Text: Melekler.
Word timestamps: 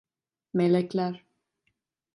Melekler. 0.53 1.25